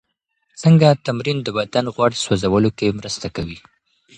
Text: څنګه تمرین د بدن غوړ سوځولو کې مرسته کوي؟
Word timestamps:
څنګه 0.61 0.89
تمرین 1.05 1.37
د 1.43 1.47
بدن 1.57 1.85
غوړ 1.95 2.11
سوځولو 2.23 2.69
کې 2.77 2.95
مرسته 2.99 3.27
کوي؟ 3.35 3.57